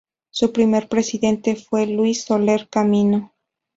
Su 0.31 0.51
primer 0.51 0.87
presidente 0.89 1.55
fue 1.55 1.85
Luis 1.85 2.23
Soler 2.23 2.67
Camino. 2.69 3.33